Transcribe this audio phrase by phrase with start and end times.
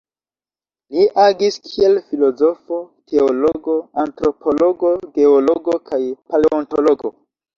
[0.93, 2.79] Li agis kiel filozofo,
[3.11, 7.13] teologo, antropologo, geologo kaj paleontologo.